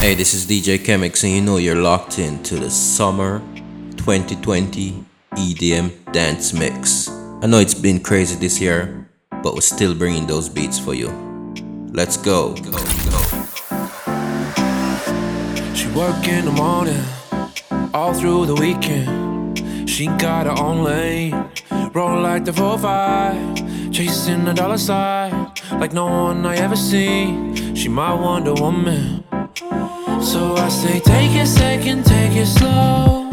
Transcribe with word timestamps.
Hey, 0.00 0.14
this 0.14 0.32
is 0.32 0.46
DJ 0.46 0.78
Chemics, 0.78 1.24
and 1.24 1.32
you 1.32 1.40
know 1.40 1.56
you're 1.56 1.82
locked 1.82 2.20
in 2.20 2.40
to 2.44 2.54
the 2.54 2.70
summer 2.70 3.40
2020 3.96 5.04
EDM 5.32 6.12
dance 6.12 6.52
mix. 6.52 7.08
I 7.42 7.48
know 7.48 7.58
it's 7.58 7.74
been 7.74 7.98
crazy 7.98 8.36
this 8.36 8.60
year, 8.60 9.08
but 9.42 9.54
we're 9.54 9.60
still 9.60 9.96
bringing 9.96 10.24
those 10.28 10.48
beats 10.48 10.78
for 10.78 10.94
you. 10.94 11.08
Let's 11.92 12.16
go. 12.16 12.54
go, 12.54 12.70
go. 12.70 12.78
She 15.74 15.88
work 15.88 16.28
in 16.28 16.44
the 16.44 16.54
morning, 16.54 17.04
all 17.92 18.14
through 18.14 18.46
the 18.46 18.54
weekend. 18.54 19.90
She 19.90 20.06
got 20.06 20.46
her 20.46 20.62
own 20.62 20.84
lane, 20.84 21.34
roll 21.92 22.20
like 22.20 22.44
the 22.44 22.52
4-5, 22.52 23.92
chasing 23.92 24.44
the 24.44 24.54
dollar 24.54 24.78
sign 24.78 25.52
like 25.72 25.92
no 25.92 26.06
one 26.06 26.46
I 26.46 26.54
ever 26.56 26.76
seen. 26.76 27.74
She 27.74 27.88
my 27.88 28.14
Wonder 28.14 28.54
Woman. 28.54 29.24
So 30.20 30.56
I 30.56 30.68
say, 30.68 31.00
take 31.00 31.34
a 31.40 31.46
second, 31.46 32.04
take 32.04 32.36
it 32.36 32.46
slow. 32.46 33.28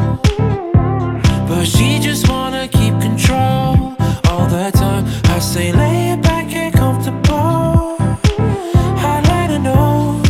But 1.48 1.64
she 1.64 1.98
just 1.98 2.28
wanna 2.28 2.68
keep 2.68 2.94
control 3.00 3.94
all 4.30 4.46
the 4.48 4.70
time. 4.72 5.04
I 5.24 5.38
say, 5.40 5.72
lay 5.72 6.12
it 6.12 6.22
back 6.22 6.52
and 6.54 6.72
comfortable. 6.72 7.96
I 9.12 9.20
let 9.30 9.50
her 9.50 9.58
know, 9.58 10.22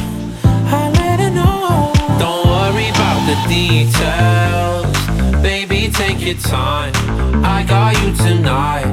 I 0.80 0.91
let 1.01 1.20
her 1.20 1.30
know. 1.30 1.92
Don't 2.19 2.46
worry 2.46 2.88
about 2.88 3.20
the 3.30 3.37
details, 3.48 5.43
baby. 5.43 5.91
Take 5.93 6.20
your 6.20 6.37
time. 6.37 6.93
I 7.45 7.65
got 7.65 7.93
you 8.02 8.12
tonight. 8.15 8.93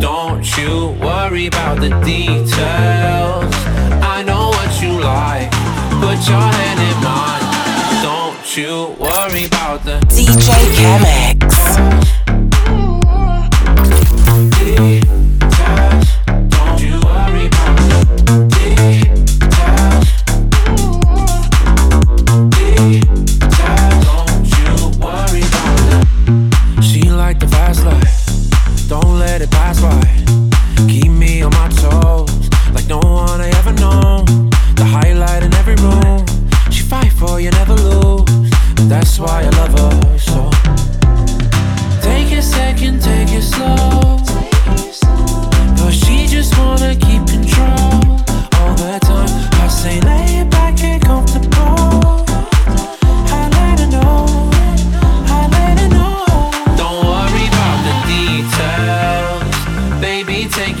Don't 0.00 0.44
you 0.58 0.90
worry 1.00 1.46
about 1.46 1.80
the 1.80 1.90
details. 2.04 3.54
I 4.02 4.22
know 4.26 4.48
what 4.48 4.82
you 4.82 5.00
like. 5.00 5.63
Put 6.04 6.28
your 6.28 6.36
hand 6.36 6.80
in 6.80 7.02
mine. 7.02 8.02
Don't 8.02 8.56
you 8.58 8.94
worry 9.00 9.46
about 9.46 9.82
the 9.84 9.98
DJ 10.10 10.52
Chemics. 10.76 12.13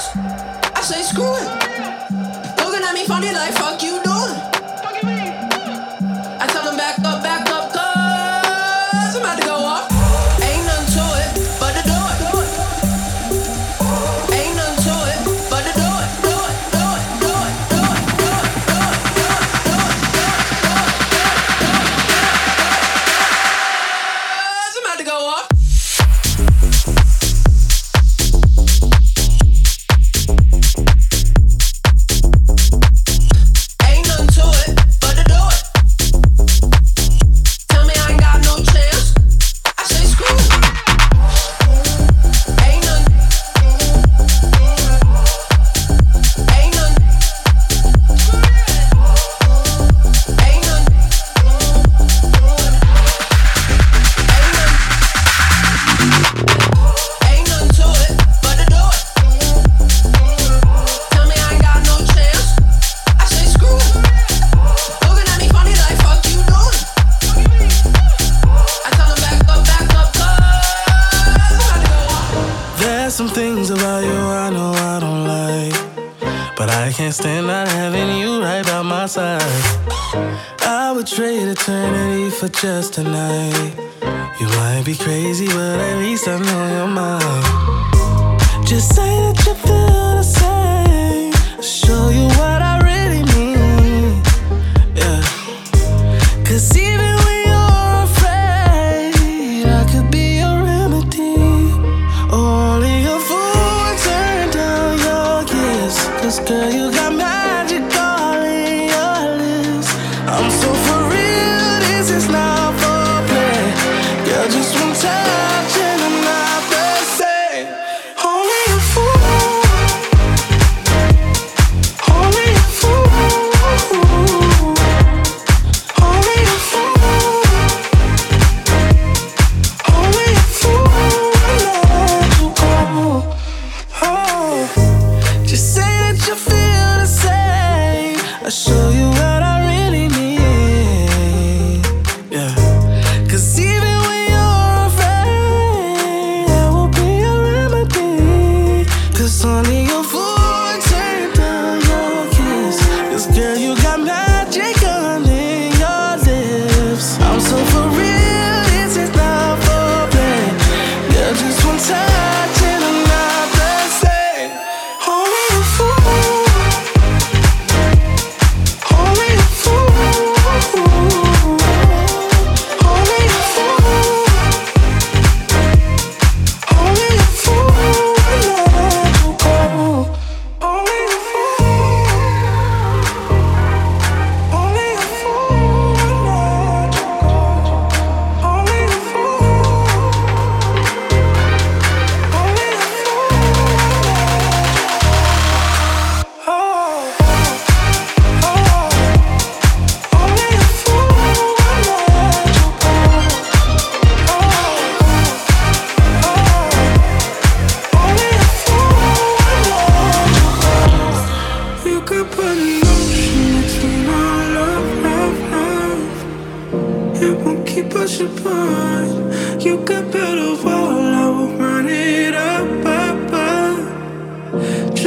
I 0.00 0.80
say 0.80 1.02
screw 1.02 1.34
it. 1.34 1.48
Looking 2.64 2.84
at 2.84 2.94
me 2.94 3.04
funny 3.04 3.32
like 3.32 3.52
fuck 3.54 3.82
you. 3.82 4.07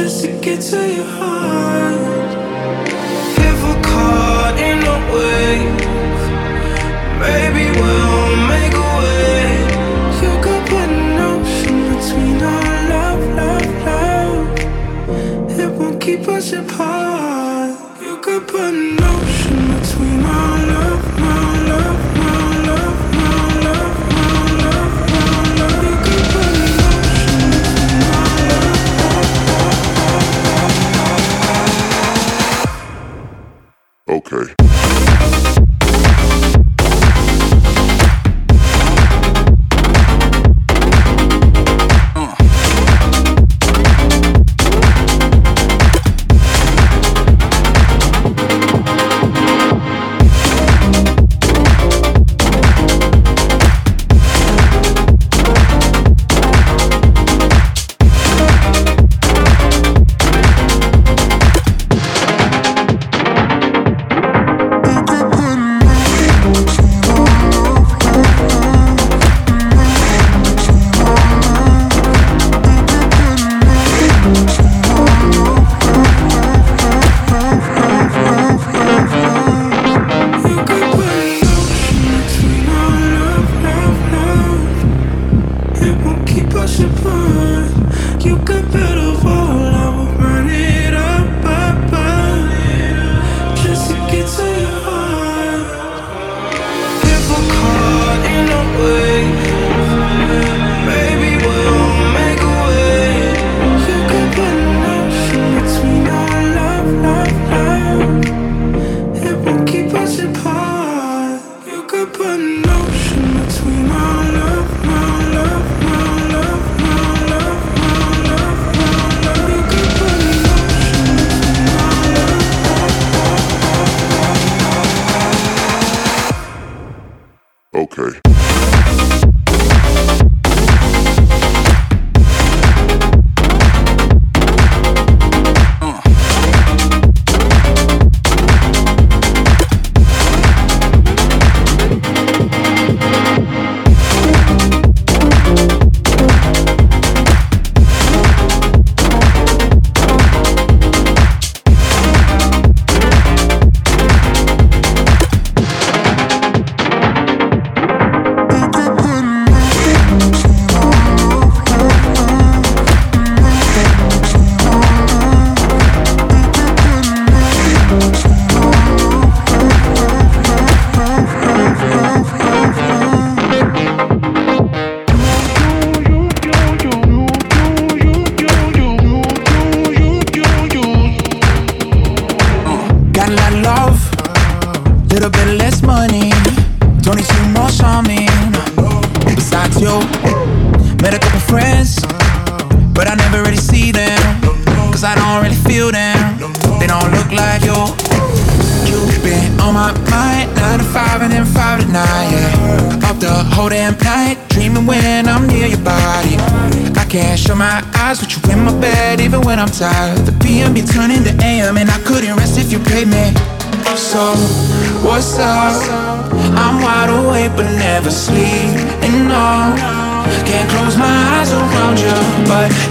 just 0.02 0.24
to 0.24 0.32
get 0.40 0.60
to 0.60 0.80
your 0.96 1.04
heart. 1.04 2.32
If 3.48 3.56
we're 3.62 3.82
caught 3.82 4.56
in 4.58 4.78
a 4.94 4.98
wave, 5.14 5.82
maybe 7.22 7.64
we'll 7.78 8.36
make 8.54 8.74
a 8.86 8.90
way. 8.98 9.42
You 10.22 10.32
could 10.44 10.62
put 10.70 10.88
an 10.98 11.20
ocean 11.30 11.78
between 11.92 12.38
our 12.42 12.72
love, 12.92 13.22
love, 13.40 13.70
love. 13.86 14.46
It 15.60 15.70
won't 15.78 16.00
keep 16.00 16.26
us 16.26 16.52
apart. 16.52 17.78
You 18.02 18.16
could 18.24 18.48
put 18.48 18.74
an 18.74 18.98
ocean 19.14 19.60
between 19.78 20.20
our 20.24 20.51
Okay. 34.32 34.61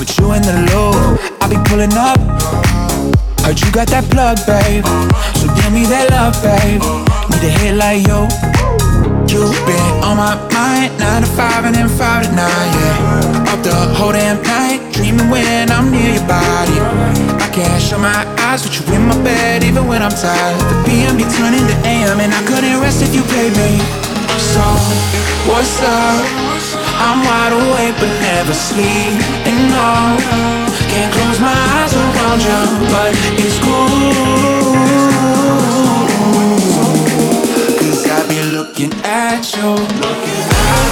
Put 0.00 0.16
you 0.16 0.32
in 0.32 0.40
the 0.40 0.56
loop. 0.72 1.20
I 1.44 1.44
be 1.44 1.60
pulling 1.68 1.92
up. 1.92 2.16
Heard 3.44 3.60
you 3.60 3.68
got 3.68 3.84
that 3.92 4.08
plug, 4.08 4.40
babe. 4.48 4.80
So 5.36 5.44
give 5.60 5.76
me 5.76 5.84
that 5.92 6.08
love, 6.08 6.32
babe. 6.40 6.80
Need 7.28 7.44
a 7.44 7.52
hit 7.60 7.76
like 7.76 8.00
you. 8.08 8.24
You've 9.28 9.52
been 9.68 9.92
on 10.00 10.16
my 10.16 10.40
mind, 10.56 10.96
nine 10.96 11.20
to 11.20 11.28
five 11.36 11.68
and 11.68 11.76
then 11.76 11.92
five 12.00 12.24
to 12.24 12.32
nine, 12.32 12.68
yeah. 12.80 13.52
Up 13.52 13.60
the 13.60 13.76
whole 13.92 14.16
damn 14.16 14.40
night, 14.40 14.80
dreaming 14.96 15.28
when 15.28 15.68
I'm 15.68 15.92
near 15.92 16.16
your 16.16 16.24
body. 16.24 16.80
I 17.36 17.52
can't 17.52 17.76
shut 17.76 18.00
my 18.00 18.24
eyes 18.48 18.64
with 18.64 18.80
you 18.80 18.96
in 18.96 19.04
my 19.04 19.20
bed, 19.20 19.68
even 19.68 19.84
when 19.84 20.00
I'm 20.00 20.16
tired. 20.16 20.64
The 20.64 20.80
PM 20.88 21.20
be 21.20 21.28
turning 21.36 21.68
to 21.68 21.76
AM, 21.84 22.24
and 22.24 22.32
I 22.32 22.40
couldn't 22.48 22.80
rest 22.80 23.04
if 23.04 23.12
you 23.12 23.20
played 23.28 23.52
me. 23.52 23.76
So, 24.48 24.64
what's 25.44 25.76
up? 25.84 26.59
I'm 27.06 27.18
wide 27.24 27.52
awake 27.52 27.96
but 27.98 28.12
never 28.20 28.52
sleep. 28.52 29.16
And 29.48 29.58
no, 29.72 29.90
can't 30.92 31.12
close 31.14 31.40
my 31.40 31.56
eyes 31.76 31.92
around 31.96 32.40
you, 32.48 32.60
but 32.92 33.12
it's 33.40 33.58
cool. 33.64 34.12
Cause 37.78 38.06
I 38.06 38.28
be 38.28 38.42
looking 38.56 38.92
at 39.04 39.56
you. 39.56 39.70
Looking 40.04 40.44
at 40.68 40.84
you. 40.84 40.89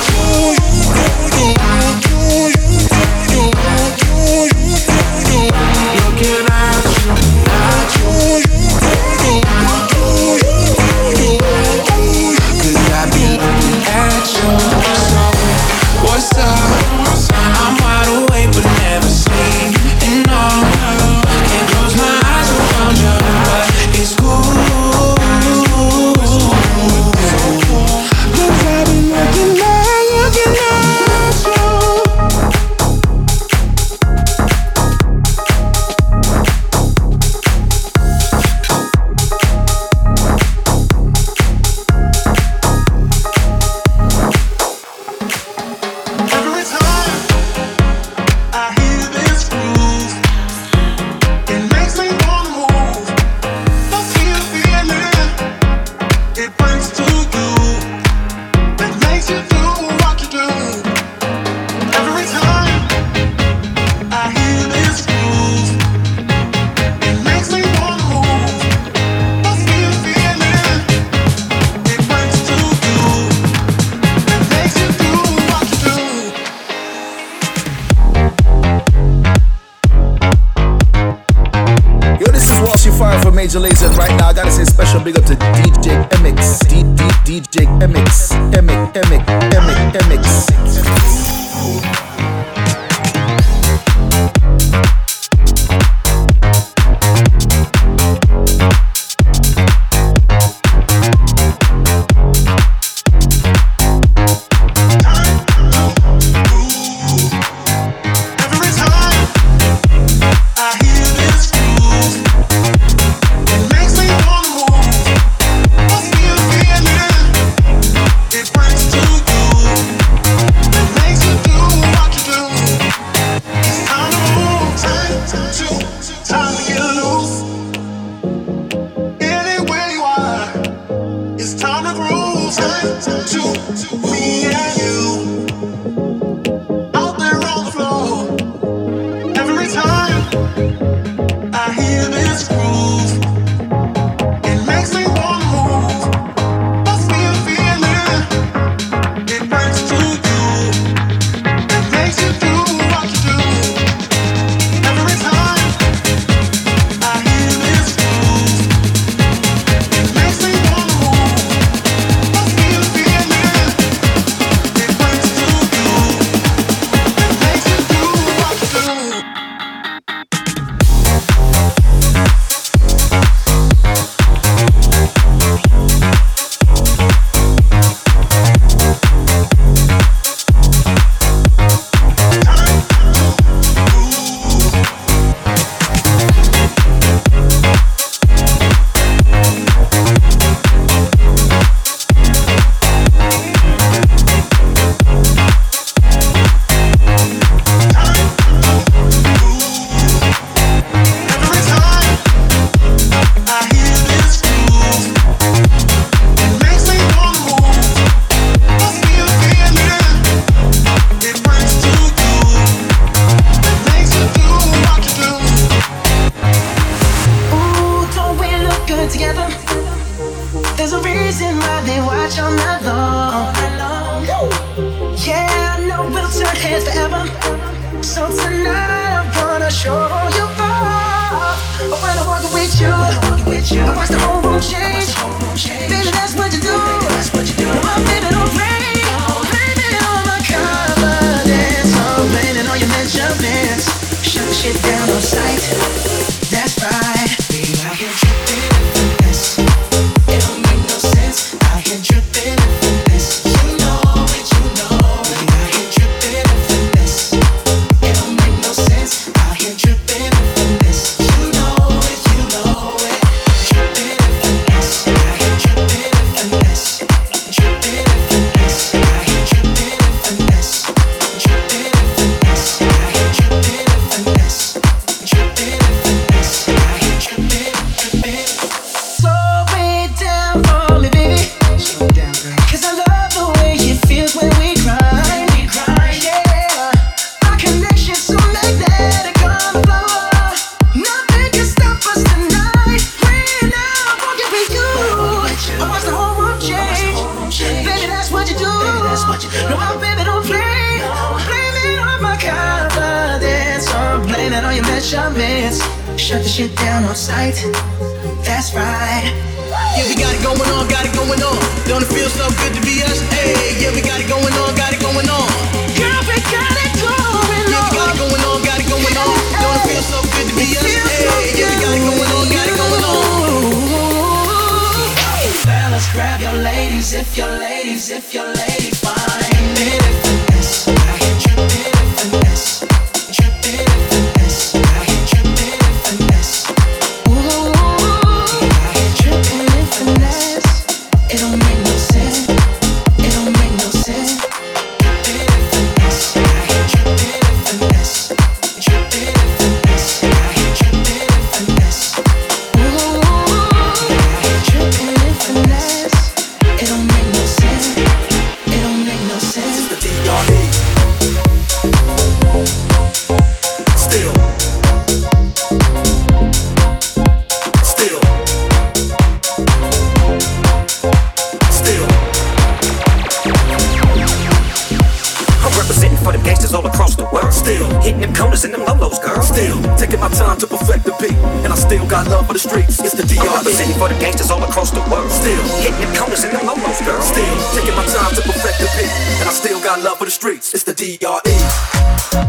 the 377.18 377.26
world. 377.34 377.52
Still 377.52 377.84
hitting 378.00 378.22
them 378.22 378.34
corners 378.34 378.64
and 378.64 378.72
them 378.72 378.86
lows, 378.86 379.18
girl. 379.18 379.42
Still 379.42 379.76
taking 379.98 380.20
my 380.20 380.30
time 380.30 380.56
to 380.62 380.66
perfect 380.66 381.04
the 381.04 381.14
beat, 381.20 381.36
and 381.66 381.72
I 381.72 381.76
still 381.76 382.06
got 382.06 382.26
love 382.28 382.46
for 382.46 382.54
the 382.54 382.62
streets. 382.62 383.02
It's 383.02 383.12
the 383.12 383.26
DR 383.26 383.44
representing 383.58 383.98
for 383.98 384.08
the 384.08 384.18
gangsters 384.18 384.50
all 384.50 384.62
across 384.62 384.90
the 384.90 385.02
world. 385.10 385.30
Still 385.30 385.62
hitting 385.82 386.00
them 386.00 386.14
corners 386.16 386.44
and 386.44 386.54
them 386.54 386.64
lows, 386.64 387.02
girl. 387.02 387.20
Still 387.20 387.56
taking 387.74 387.96
my 387.98 388.06
time 388.06 388.32
to 388.38 388.42
perfect 388.46 388.78
the 388.78 388.88
beat, 388.96 389.12
and 389.42 389.48
I 389.50 389.52
still 389.52 389.80
got 389.82 390.00
love 390.00 390.18
for 390.18 390.24
the 390.24 390.30
streets. 390.30 390.72
It's 390.72 390.84
the 390.84 390.94
DRE. 390.94 392.47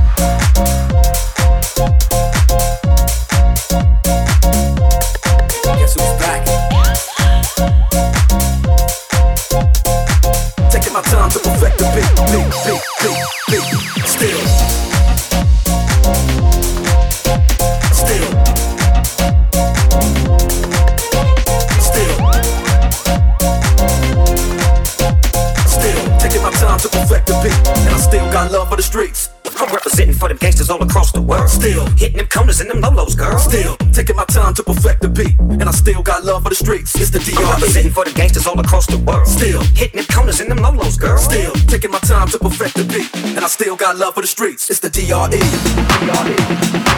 streets, 36.69 36.95
it's 36.95 37.09
the 37.09 37.19
DR. 37.19 37.53
Representing 37.53 37.91
for 37.91 38.05
the 38.05 38.11
gangsters 38.11 38.45
all 38.45 38.59
across 38.59 38.85
the 38.85 38.99
world. 38.99 39.27
Still 39.27 39.61
hitting 39.73 40.01
the 40.01 40.05
counters 40.05 40.39
in 40.39 40.49
them 40.49 40.59
lolos, 40.59 40.99
girl. 40.99 41.17
Still 41.17 41.53
taking 41.67 41.89
my 41.89 41.99
time 41.99 42.27
to 42.29 42.37
perfect 42.37 42.75
the 42.75 42.83
beat, 42.83 43.09
and 43.35 43.39
I 43.39 43.47
still 43.47 43.75
got 43.75 43.97
love 43.97 44.13
for 44.13 44.21
the 44.21 44.27
streets. 44.27 44.69
It's 44.69 44.79
the 44.79 44.89
DRE. 44.89 45.39
DRE. 46.05 46.88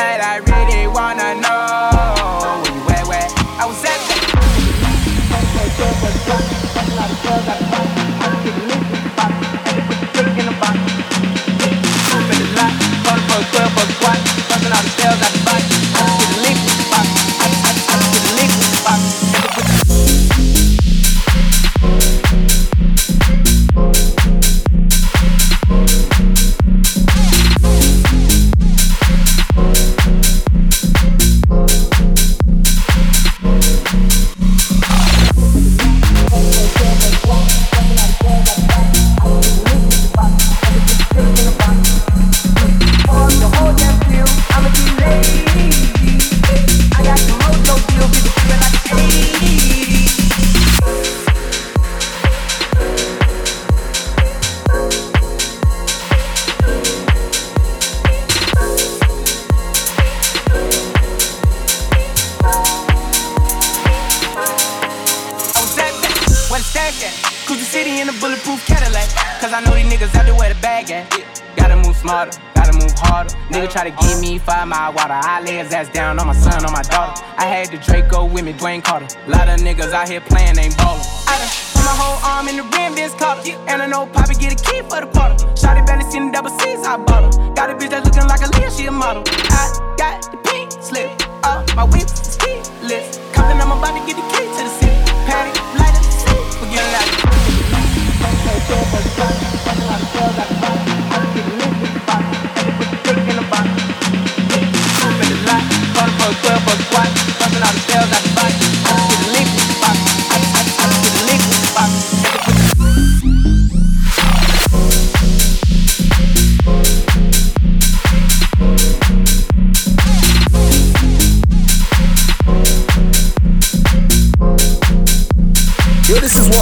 And 0.00 0.22
I 0.22 0.36
really 0.36 0.86
wanna 0.86 1.34
know 1.40 2.17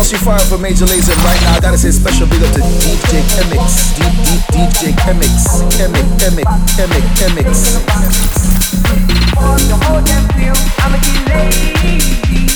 Pussy 0.07 0.23
fire 0.25 0.38
for 0.38 0.57
Major 0.57 0.85
Lazer 0.85 1.16
right 1.25 1.40
now. 1.42 1.57
I 1.57 1.61
gotta 1.61 1.77
say 1.77 1.90
special 1.90 2.29
big 2.29 2.40
up 2.40 2.53
to 2.55 2.61
DJ 2.61 3.27
D- 3.99 4.07
DJ. 4.55 4.95
MX. 5.03 5.66
MX. 5.83 6.07
I'ma 10.79 10.95
get 11.03 11.27
lazy. 11.27 12.47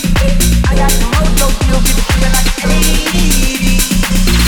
I 0.63 0.79
got 0.79 0.95
the 0.95 1.11
mojo 1.11 1.51
me 1.83 1.91
like 2.31 2.47
80. 2.63 4.40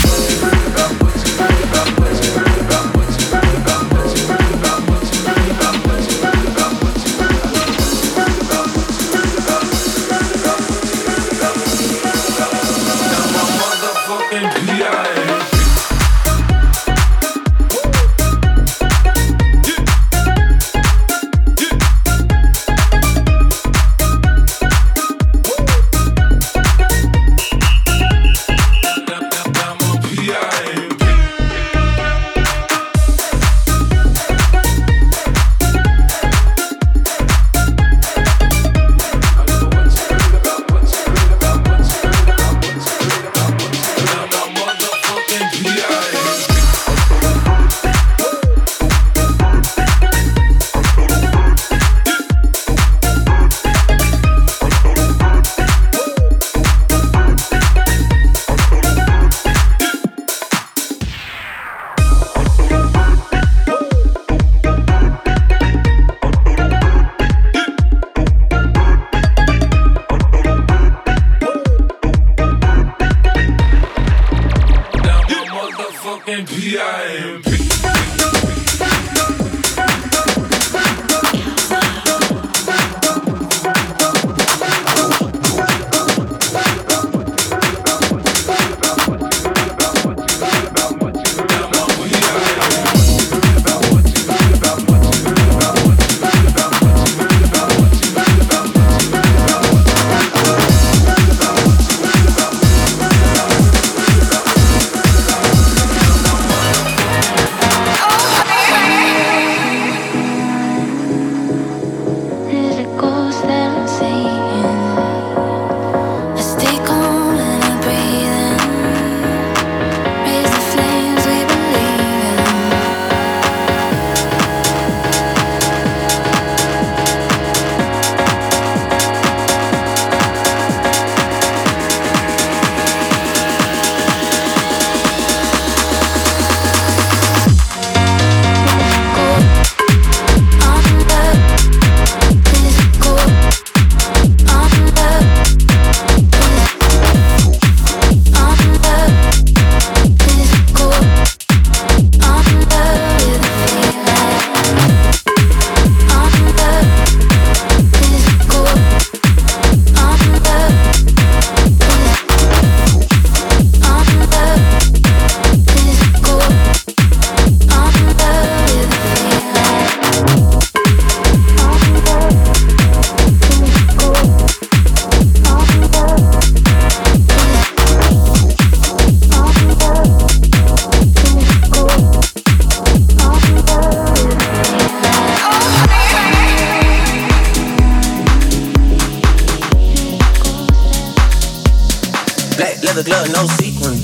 Black 192.63 192.81
leather 192.81 193.03
glove, 193.03 193.27
no 193.33 193.45
sequin. 193.59 193.99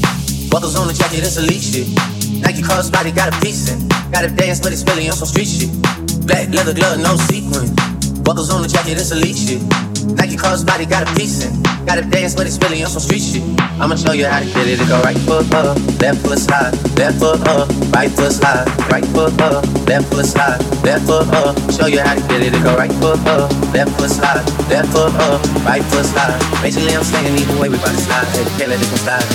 Buckles 0.49 0.75
on 0.75 0.85
the 0.89 0.93
jacket, 0.93 1.19
it's 1.19 1.37
elite 1.37 1.63
shit. 1.63 1.87
Nike 2.43 2.61
crossbody 2.61 3.15
got 3.15 3.33
a 3.33 3.39
piece 3.39 3.71
in. 3.71 3.87
Got 4.11 4.25
a 4.25 4.27
dance, 4.27 4.59
but 4.59 4.73
it's 4.73 4.83
really 4.83 5.07
on 5.07 5.15
some 5.15 5.29
street 5.29 5.47
shit. 5.47 5.71
Black 6.27 6.49
leather 6.49 6.73
glove, 6.73 6.99
no 6.99 7.15
sequin. 7.15 7.73
Buckles 8.21 8.51
on 8.51 8.61
the 8.61 8.67
jacket, 8.67 8.99
it's 8.99 9.11
elite 9.11 9.37
shit. 9.37 9.61
Nike 10.11 10.35
crossbody 10.35 10.89
got 10.89 11.07
a 11.07 11.15
piece 11.15 11.45
in 11.45 11.68
show 14.09 14.15
you 14.15 14.25
how 14.25 14.39
to 14.39 14.45
get 14.45 14.67
it. 14.67 14.77
To 14.79 14.85
go 14.85 15.01
right 15.01 15.17
foot 15.17 15.53
up, 15.53 15.77
left 16.01 16.25
foot 16.25 16.39
slide, 16.39 16.73
left 16.97 17.19
foot 17.19 17.41
up, 17.47 17.69
right 17.93 18.09
foot 18.09 18.31
slide, 18.31 18.65
right 18.89 19.05
foot 19.05 19.39
up, 19.41 19.63
left 19.85 20.09
foot 20.09 20.25
slide, 20.25 20.59
left 20.83 21.05
foot 21.05 21.27
up. 21.29 21.55
Show 21.71 21.87
you 21.87 21.99
how 21.99 22.15
to 22.15 22.21
get 22.27 22.41
it. 22.41 22.51
To 22.53 22.59
go 22.63 22.75
right 22.75 22.91
foot 22.93 23.19
up, 23.27 23.51
left 23.73 23.91
foot 23.99 24.09
slide, 24.09 24.45
left 24.69 24.89
foot 24.89 25.13
up, 25.13 25.43
right 25.65 25.83
foot 25.83 26.05
slide. 26.05 26.39
Basically, 26.61 26.95
I'm 26.95 27.03
saying 27.03 27.37
either 27.37 27.59
way 27.59 27.69
we 27.69 27.77
bout 27.77 27.93
to 27.93 28.01
slide. 28.01 28.27
Hey, 28.33 28.45
can't 28.57 28.69
let 28.69 28.79
this 28.79 29.01
slide. 29.03 29.27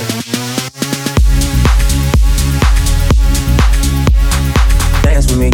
Dance 5.05 5.31
with 5.31 5.39
me, 5.39 5.51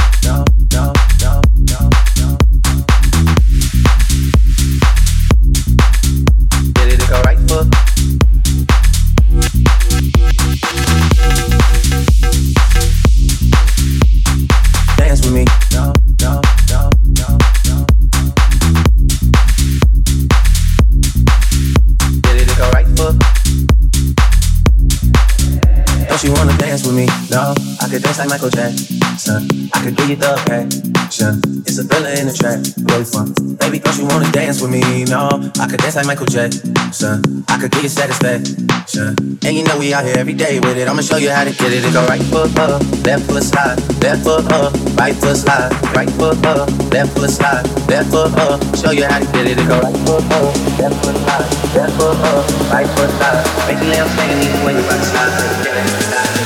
like 28.21 28.29
Michael 28.29 28.51
Jackson. 28.51 29.01
son. 29.17 29.49
I 29.73 29.81
could 29.81 29.97
give 29.97 30.11
you 30.11 30.17
the 30.17 30.37
passion. 30.45 31.41
It's 31.65 31.79
a 31.81 31.85
thriller 31.85 32.13
in 32.13 32.29
the 32.29 32.37
track. 32.37 32.61
Really 32.85 33.09
fun. 33.09 33.33
Baby, 33.57 33.81
don't 33.81 33.97
you 33.97 34.05
wanna 34.05 34.29
dance 34.31 34.61
with 34.61 34.71
me? 34.71 35.09
No, 35.09 35.33
I 35.57 35.65
could 35.65 35.81
dance 35.81 35.97
like 35.97 36.05
Michael 36.05 36.29
Jackson. 36.29 37.25
I 37.49 37.57
could 37.57 37.73
give 37.73 37.83
you 37.83 37.89
satisfaction. 37.89 39.41
And 39.41 39.53
you 39.57 39.65
know 39.65 39.79
we 39.79 39.95
out 39.95 40.05
here 40.05 40.19
every 40.21 40.35
day 40.35 40.61
with 40.61 40.77
it. 40.77 40.87
I'ma 40.89 41.01
show 41.01 41.17
you 41.17 41.31
how 41.31 41.45
to 41.45 41.53
get 41.53 41.73
it. 41.73 41.81
It 41.81 41.93
go 41.97 42.05
right 42.13 42.21
foot 42.29 42.53
up, 42.61 42.85
left 43.09 43.25
foot 43.25 43.43
slide, 43.43 43.81
left 44.05 44.21
foot 44.25 44.45
up, 44.53 44.75
right 45.01 45.17
foot 45.17 45.37
slide, 45.37 45.73
right 45.97 46.11
foot 46.21 46.45
up, 46.45 46.69
left 46.93 47.17
foot 47.17 47.31
slide, 47.31 47.65
left 47.89 48.11
foot 48.13 48.37
up. 48.37 48.61
Show 48.77 48.93
you 48.93 49.09
how 49.09 49.21
to 49.21 49.29
get 49.33 49.49
it. 49.49 49.57
It 49.57 49.65
go 49.65 49.81
right 49.81 49.97
foot 50.05 50.25
up, 50.29 50.53
left 50.77 50.97
foot 51.01 51.17
slide, 51.25 51.49
left 51.73 51.97
foot 51.97 52.21
up, 52.21 52.45
right 52.69 52.89
foot 52.93 53.11
slide. 53.17 53.41
Basically, 53.65 53.97
I'm 53.97 54.11
saying 54.13 54.65
way 54.67 54.77
you 54.77 54.85
about 54.85 55.01
to 55.01 55.09
slide. 55.09 56.40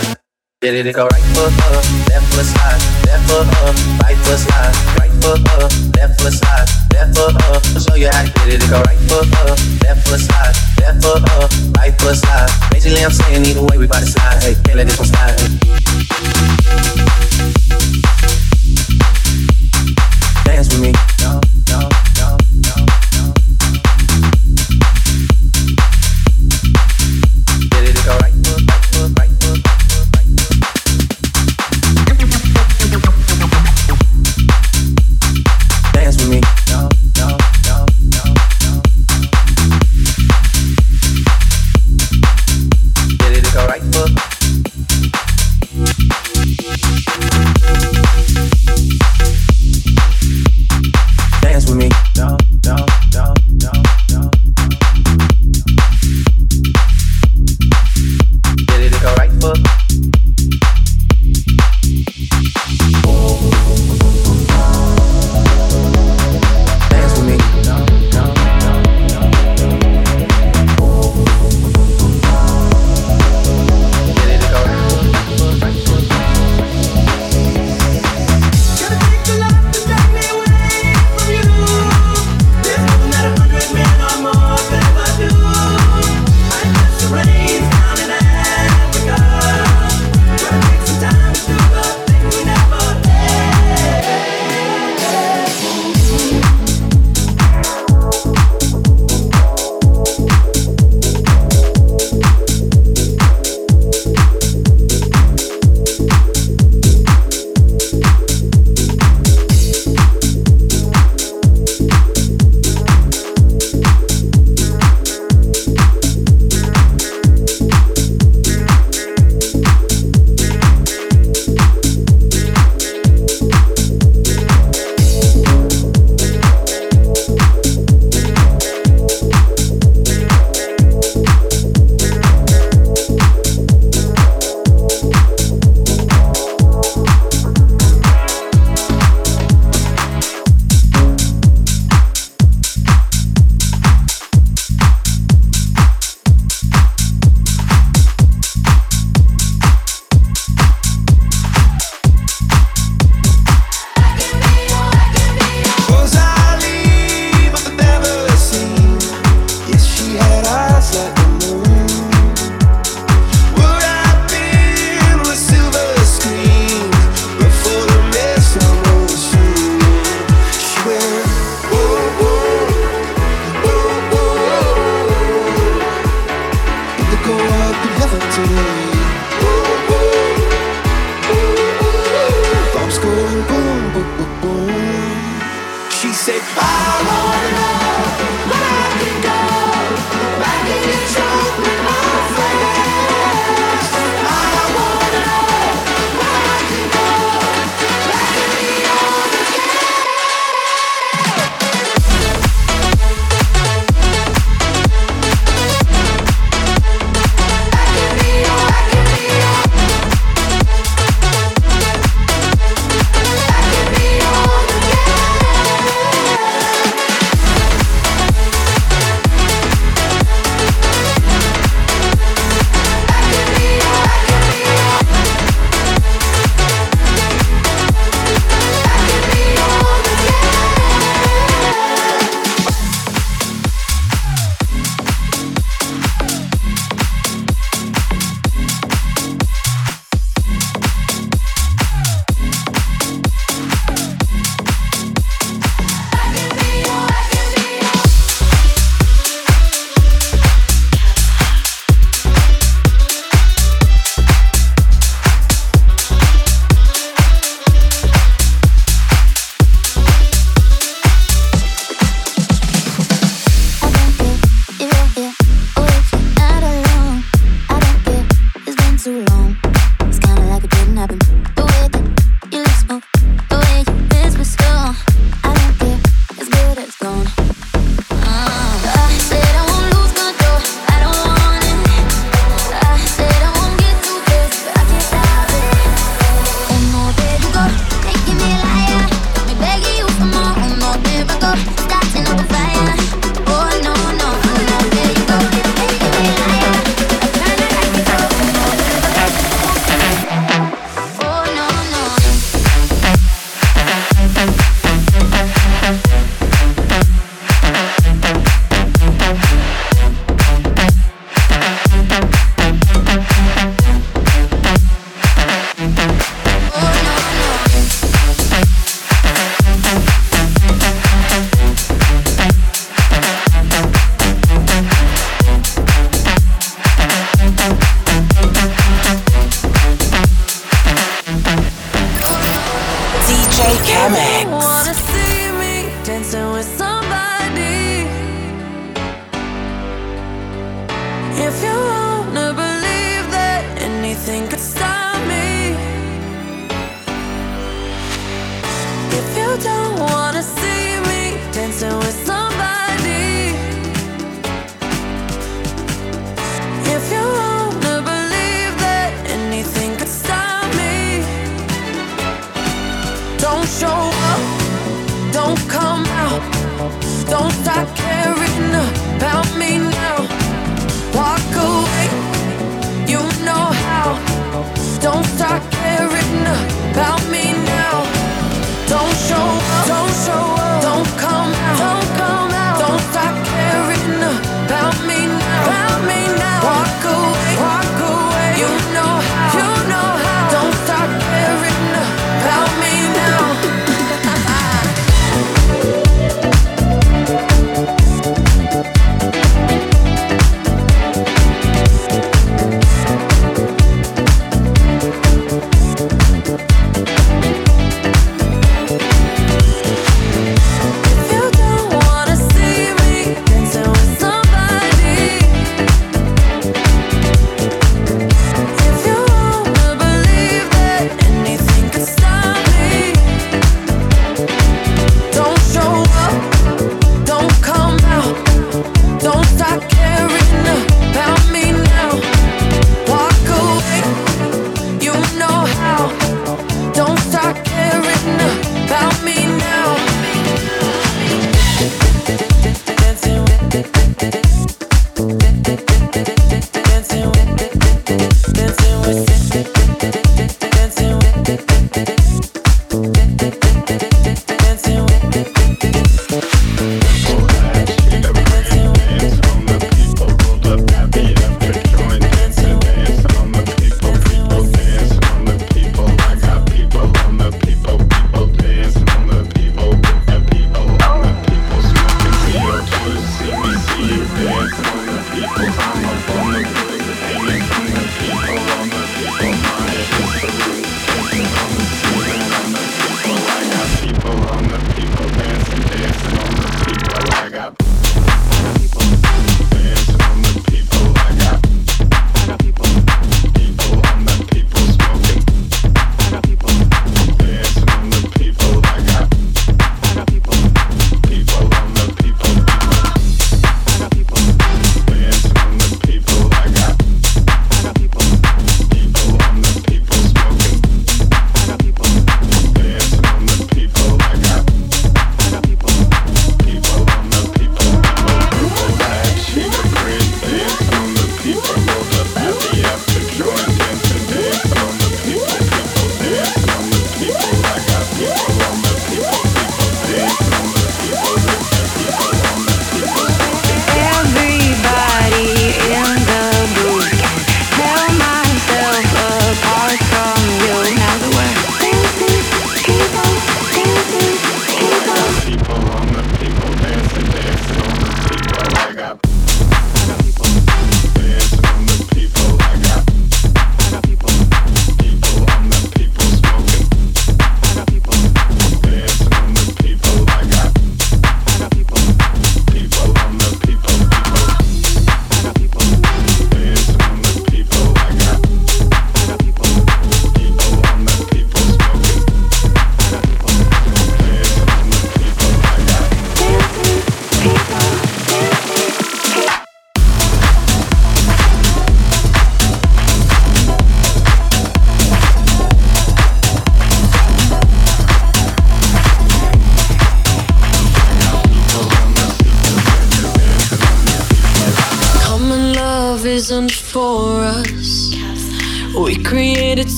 Get 0.65 0.77
it, 0.77 0.87
it 0.87 0.95
go 0.95 1.05
right 1.05 1.23
foot 1.37 1.53
up, 1.53 1.85
left 2.09 2.33
foot 2.33 2.47
slide, 2.47 2.81
left 3.05 3.29
foot 3.29 3.45
up, 3.45 3.77
right 4.01 4.17
foot 4.25 4.39
slide, 4.41 4.73
right 4.97 5.13
foot 5.21 5.45
up, 5.61 5.69
left 5.93 6.19
foot 6.23 6.33
slide, 6.33 6.65
left 6.95 7.15
foot 7.15 7.37
up. 7.37 7.61
Show 7.85 7.97
you 7.97 8.09
how 8.09 8.25
to 8.25 8.33
get 8.33 8.49
it, 8.49 8.65
it 8.65 8.71
go 8.71 8.81
right 8.81 8.97
foot 9.05 9.29
up, 9.45 9.61
left 9.85 10.09
foot 10.09 10.21
slide, 10.21 10.57
left 10.81 11.05
foot 11.05 11.21
up, 11.37 11.53
right 11.77 11.93
foot 12.01 12.17
slide. 12.17 12.49
Basically, 12.71 13.05
I'm 13.05 13.13
saying 13.13 13.45
either 13.45 13.61
way 13.61 13.77
we 13.77 13.87
bout 13.87 14.01
to 14.01 14.07
slide. 14.07 14.43
Hey, 14.43 14.55
can't 14.65 14.77
let 14.77 14.87
this 14.87 14.97
one 14.97 15.09
slide. 15.09 15.37
Dance 17.45 17.64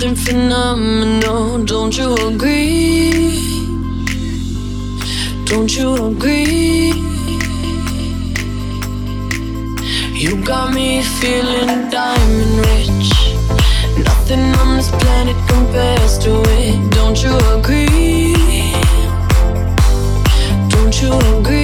something 0.00 0.16
phenomenal, 0.16 1.62
don't 1.64 1.96
you 1.98 2.14
agree? 2.28 3.38
Don't 5.44 5.76
you 5.76 5.94
agree? 6.06 6.92
You 10.14 10.42
got 10.42 10.72
me 10.72 11.02
feeling 11.02 11.90
diamond 11.90 12.66
rich. 12.66 13.10
Nothing 14.06 14.54
on 14.60 14.76
this 14.78 14.90
planet 14.90 15.36
compares 15.48 16.18
to 16.20 16.42
it. 16.46 16.90
Don't 16.92 17.22
you 17.22 17.36
agree? 17.58 18.72
Don't 20.70 21.02
you 21.02 21.12
agree? 21.38 21.59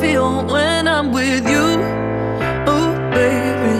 Feel 0.00 0.44
when 0.46 0.86
I'm 0.86 1.12
with 1.12 1.48
you. 1.48 1.66
Oh, 2.66 2.94
baby, 3.10 3.76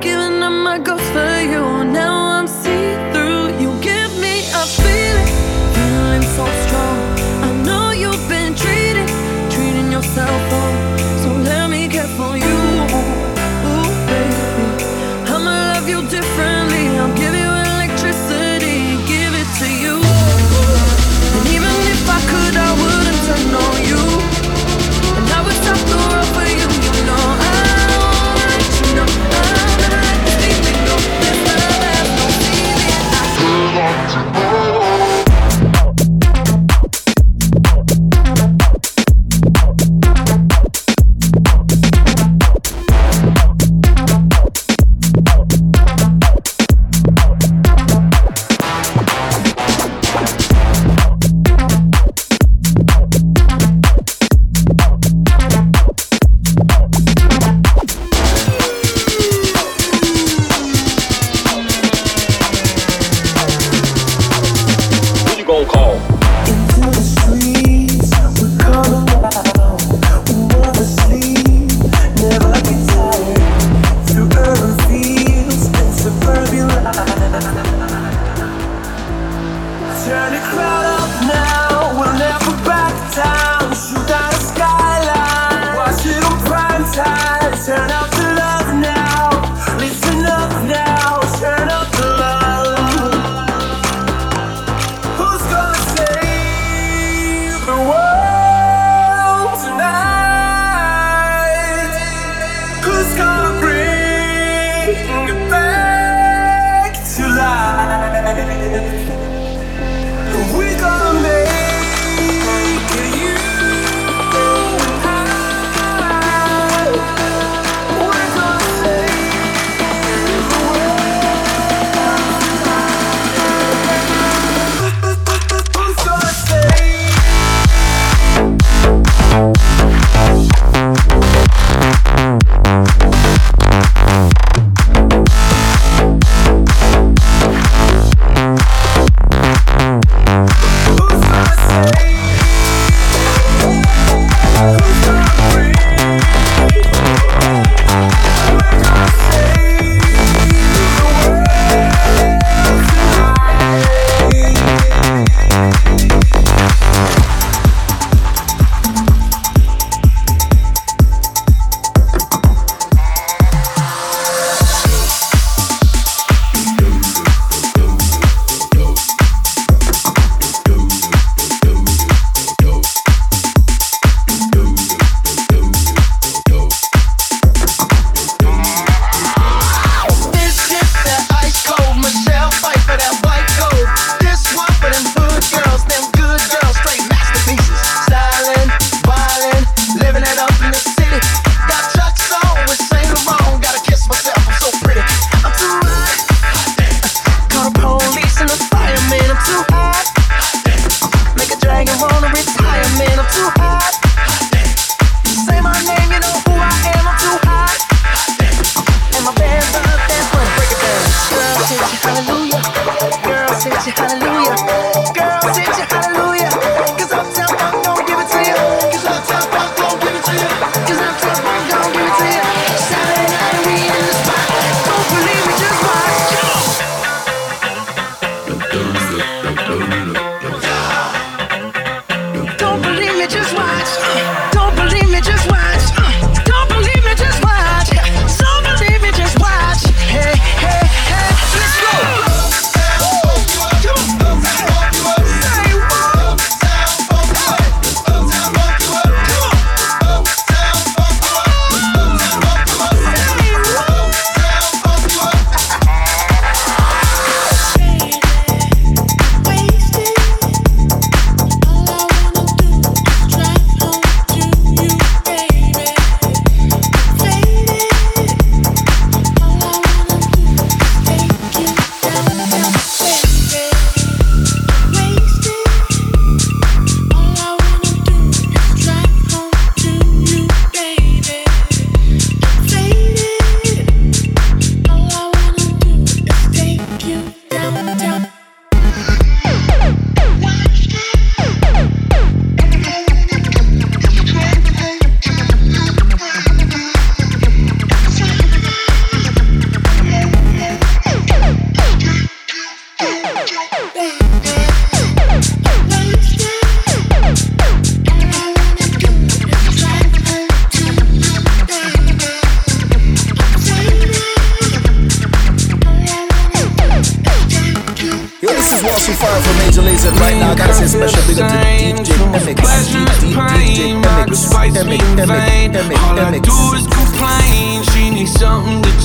giving 0.00 0.42
up 0.42 0.52
my 0.52 0.78
ghost 0.78 1.04
for 1.12 1.40
you. 1.52 1.84
Now 1.84 2.14
I'm 2.36 2.46
see 2.46 2.94
through. 3.12 3.58
You 3.62 3.70
give 3.80 4.12
me 4.20 4.34
a 4.60 4.64
feeling, 4.80 5.30
feeling 5.74 6.22
so 6.36 6.44
strong. 6.64 6.98
I 7.46 7.52
know 7.64 7.90
you've 7.92 8.28
been 8.28 8.54
treating, 8.54 9.08
treating 9.50 9.92
yourself 9.92 10.52
wrong. 10.52 10.89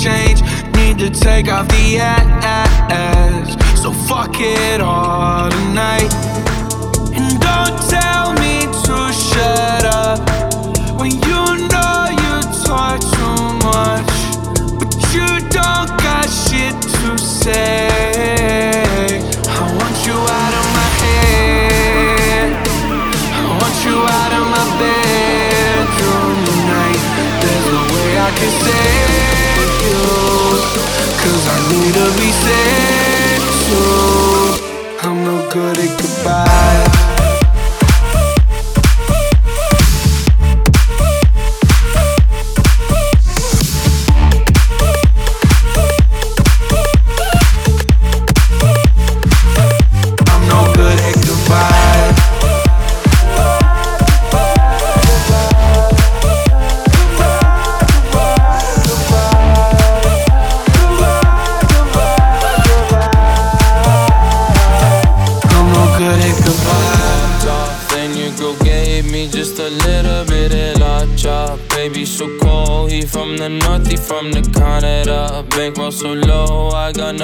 Change. 0.06 0.42
Need 0.78 1.00
to 1.00 1.10
take 1.10 1.48
off 1.50 1.68
the 1.70 1.98
ass. 1.98 3.50
So 3.82 3.92
fuck 3.92 4.36
it 4.40 4.80
all 4.80 5.50
tonight. 5.50 6.12
And 7.18 7.30
don't 7.48 7.78
tell 7.90 8.28
me 8.44 8.56
to 8.86 8.98
shut 9.28 9.84
up 10.04 10.20
when 11.00 11.12
you 11.28 11.42
know 11.74 11.98
you 12.22 12.36
talk 12.70 13.00
too 13.18 13.42
much, 13.66 14.14
but 14.80 14.92
you 15.16 15.28
don't 15.60 15.92
got 16.06 16.28
shit 16.44 16.76
to 16.98 17.18
say. 17.18 17.90
I 19.58 19.66
want 19.80 19.98
you 20.06 20.18
out 20.42 20.54
of 20.62 20.68
my 20.78 20.90
head. 21.02 22.50
I 23.42 23.52
want 23.60 23.78
you 23.88 23.98
out 24.20 24.34
of 24.40 24.46
my 24.56 24.66
bedroom 24.82 26.38
tonight. 26.50 27.02
There's 27.42 27.68
no 27.74 27.82
way 27.94 28.10
I 28.20 28.30
can 28.38 28.52
save 28.62 29.25
Cause 31.22 31.48
I 31.48 31.58
need 31.72 31.94
to 31.94 32.08
be 32.20 32.30
too. 33.66 35.08
I'm 35.08 35.18
no 35.24 35.36
good 35.52 35.78
at 35.78 36.02
goodbye. 36.02 37.15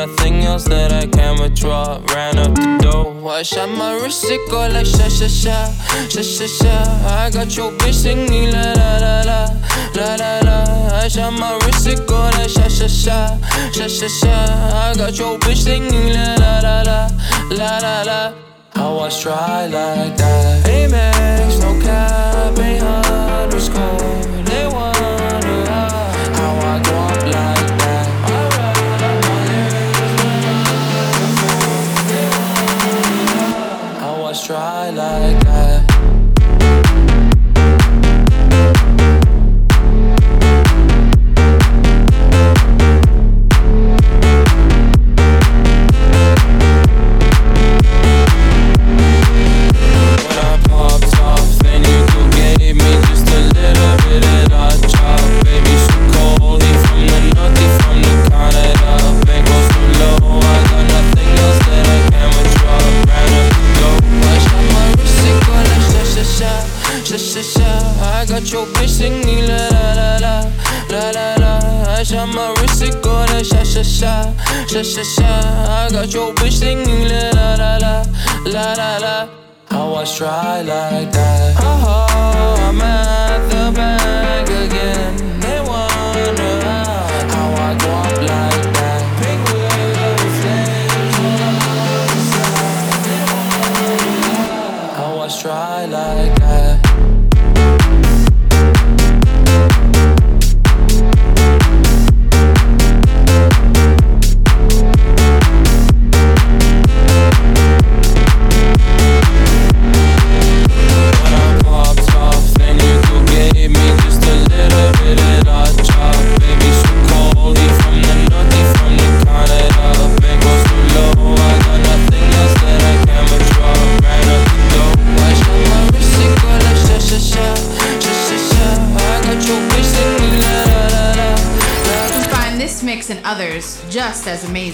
Nothing 0.07 0.41
else 0.41 0.63
that 0.65 0.91
I 0.91 1.05
can 1.05 1.39
withdraw. 1.39 2.01
Ran 2.13 2.37
up 2.39 2.55
the 2.55 2.79
dough. 2.81 3.27
I 3.27 3.43
shot 3.43 3.69
my 3.69 3.93
wrist, 4.01 4.25
it 4.25 4.41
go 4.49 4.67
like 4.67 4.85
sha 4.85 5.07
sha 5.07 5.27
sha, 5.27 5.57
sha 6.09 6.21
sha 6.21 6.47
sha. 6.47 6.75
I 7.23 7.29
got 7.29 7.55
your 7.55 7.71
bitch 7.79 7.93
singing 7.93 8.51
la 8.51 8.65
la 8.79 8.91
la 9.03 9.15
la, 9.29 9.39
la 9.97 10.09
la 10.21 10.31
la. 10.47 10.57
I 11.03 11.07
shot 11.07 11.33
my 11.33 11.53
wrist, 11.61 11.85
it 11.87 12.07
go 12.07 12.17
like 12.37 12.49
sha 12.49 12.67
sha 12.67 12.87
sha, 12.87 13.19
sha 13.71 13.87
sha 13.87 14.07
sha. 14.07 14.35
I 14.85 14.93
got 14.97 15.17
your 15.19 15.37
like 34.95 35.43
that. 35.45 36.20
Like 80.71 81.11
that. 81.11 81.50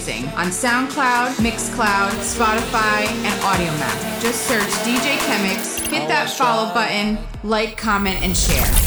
Amazing 0.08 0.30
on 0.36 0.47
SoundCloud, 0.47 1.34
Mixcloud, 1.36 2.12
Spotify, 2.22 3.08
and 3.26 3.41
Audiomack. 3.41 4.22
Just 4.22 4.47
search 4.47 4.62
DJ 4.86 5.18
Chemics, 5.18 5.86
hit 5.88 6.03
oh, 6.03 6.08
that 6.08 6.30
follow 6.30 6.74
button, 6.74 7.18
like, 7.43 7.76
comment, 7.76 8.22
and 8.22 8.36
share. 8.36 8.86